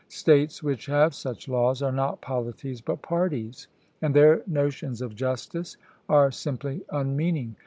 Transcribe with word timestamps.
States 0.09 0.63
which 0.63 0.87
have 0.87 1.13
such 1.13 1.47
laws 1.47 1.83
are 1.83 1.91
not 1.91 2.19
polities 2.21 2.81
but 2.81 3.03
parties, 3.03 3.67
and 4.01 4.15
their 4.15 4.41
notions 4.47 4.99
of 4.99 5.15
justice 5.15 5.77
are 6.09 6.31
simply 6.31 6.81
unmeaning. 6.89 7.55